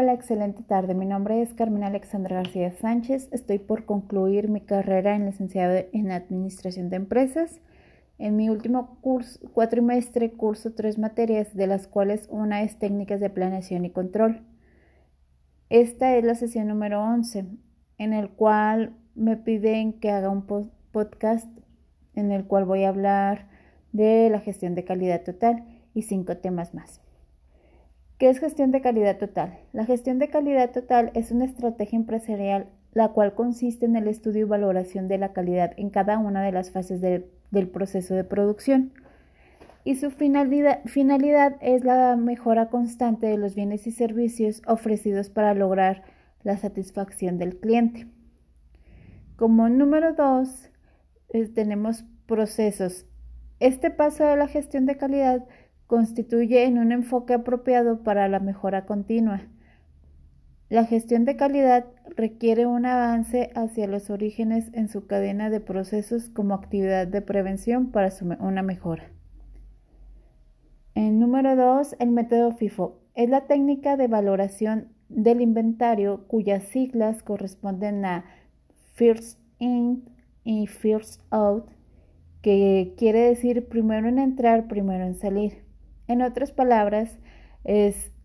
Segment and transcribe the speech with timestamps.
[0.00, 0.94] Hola, excelente tarde.
[0.94, 3.28] Mi nombre es Carmen Alexandra García Sánchez.
[3.32, 7.60] Estoy por concluir mi carrera en licenciado en Administración de Empresas.
[8.16, 13.28] En mi último curso, cuatrimestre, curso tres materias, de las cuales una es técnicas de
[13.28, 14.42] planeación y control.
[15.68, 17.46] Esta es la sesión número 11,
[17.98, 20.46] en el cual me piden que haga un
[20.92, 21.50] podcast
[22.14, 23.48] en el cual voy a hablar
[23.90, 27.00] de la gestión de calidad total y cinco temas más.
[28.18, 29.60] ¿Qué es gestión de calidad total?
[29.72, 34.40] La gestión de calidad total es una estrategia empresarial la cual consiste en el estudio
[34.40, 38.92] y valoración de la calidad en cada una de las fases del proceso de producción.
[39.84, 46.02] Y su finalidad, es la mejora constante de los bienes y servicios ofrecidos para lograr
[46.42, 48.08] la satisfacción del cliente.
[49.36, 50.68] Como número dos,
[51.28, 53.06] eh, tenemos procesos.
[53.60, 55.46] Este paso de la gestión de calidad
[55.88, 59.48] constituye en un enfoque apropiado para la mejora continua.
[60.68, 66.28] La gestión de calidad requiere un avance hacia los orígenes en su cadena de procesos
[66.28, 69.10] como actividad de prevención para una mejora.
[70.94, 77.22] En número 2, el método FIFO es la técnica de valoración del inventario cuyas siglas
[77.22, 78.26] corresponden a
[78.92, 80.04] First In
[80.44, 81.70] y First Out,
[82.42, 85.67] que quiere decir primero en entrar, primero en salir.
[86.08, 87.18] En otras palabras,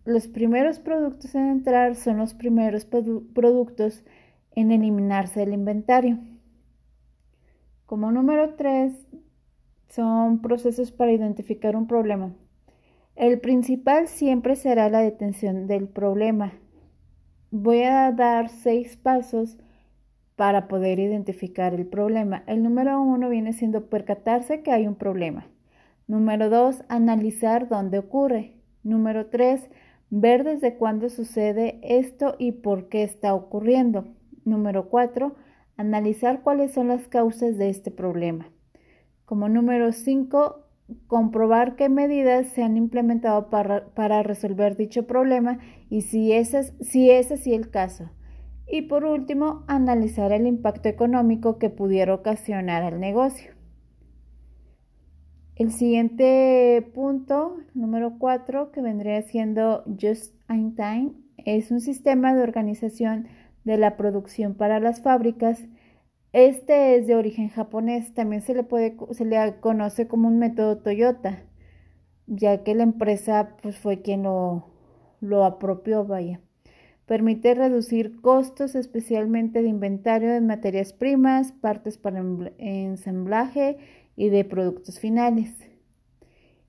[0.04, 4.02] los primeros productos en entrar son los primeros productos
[4.56, 6.18] en eliminarse del inventario.
[7.86, 8.92] Como número 3,
[9.88, 12.34] son procesos para identificar un problema.
[13.16, 16.54] El principal siempre será la detención del problema.
[17.50, 19.58] Voy a dar seis pasos
[20.34, 22.42] para poder identificar el problema.
[22.48, 25.46] El número uno viene siendo percatarse que hay un problema.
[26.06, 26.84] Número 2.
[26.88, 28.56] Analizar dónde ocurre.
[28.82, 29.70] Número 3.
[30.10, 34.04] Ver desde cuándo sucede esto y por qué está ocurriendo.
[34.44, 35.34] Número 4.
[35.76, 38.50] Analizar cuáles son las causas de este problema.
[39.24, 40.60] Como número 5.
[41.06, 46.32] Comprobar qué medidas se han implementado para, resolver dicho problema y si,
[46.80, 48.10] si es así el caso.
[48.66, 53.53] Y por último, analizar el impacto económico que pudiera ocasionar al negocio.
[55.56, 61.12] El siguiente punto, número 4, que vendría siendo Just in Time,
[61.44, 63.28] es un sistema de organización
[63.62, 65.64] de la producción para las fábricas.
[66.32, 70.78] Este es de origen japonés, también se le, puede, se le conoce como un método
[70.78, 71.44] Toyota,
[72.26, 74.66] ya que la empresa pues, fue quien lo,
[75.20, 76.40] lo apropió, vaya.
[77.06, 82.24] Permite reducir costos, especialmente de inventario de materias primas, partes para
[82.58, 83.76] ensamblaje
[84.16, 85.52] y de productos finales.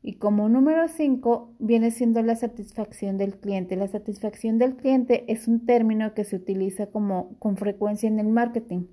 [0.02, 3.76] Y como número 5 viene siendo la satisfacción del cliente.
[3.76, 8.28] La satisfacción del cliente es un término que se utiliza como con frecuencia en el
[8.28, 8.84] marketing.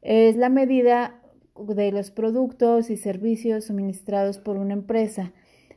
[0.00, 1.20] Es la medida
[1.58, 5.34] de los productos y servicios suministrados por una empresa.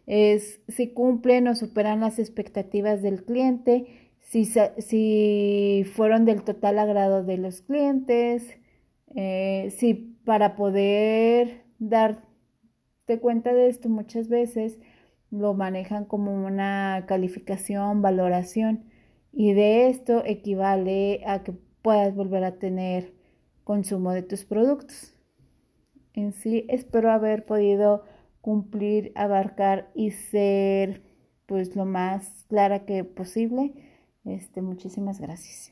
[0.07, 3.87] Es si cumplen o superan las expectativas del cliente,
[4.21, 8.57] si, si fueron del total agrado de los clientes,
[9.15, 14.79] eh, si para poder darte cuenta de esto muchas veces
[15.31, 18.85] lo manejan como una calificación, valoración
[19.33, 23.13] y de esto equivale a que puedas volver a tener
[23.63, 25.15] consumo de tus productos.
[26.13, 28.03] En sí espero haber podido
[28.41, 31.01] cumplir, abarcar y ser
[31.45, 33.73] pues lo más clara que posible.
[34.25, 35.71] Este, muchísimas gracias.